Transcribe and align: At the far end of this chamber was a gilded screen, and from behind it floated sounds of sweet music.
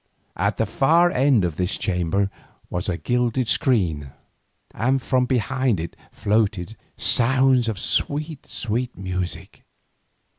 At 0.35 0.57
the 0.57 0.65
far 0.65 1.11
end 1.11 1.45
of 1.45 1.57
this 1.57 1.77
chamber 1.77 2.31
was 2.71 2.89
a 2.89 2.97
gilded 2.97 3.47
screen, 3.47 4.09
and 4.73 4.99
from 4.99 5.27
behind 5.27 5.79
it 5.79 5.95
floated 6.11 6.75
sounds 6.97 7.69
of 7.69 7.77
sweet 7.77 8.97
music. 8.97 9.63